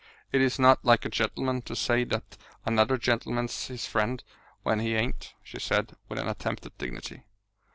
[0.31, 4.23] "It is not like a gentleman to say that another gentleman's his friend
[4.63, 7.21] when he ain't," she said, with an attempt at dignity.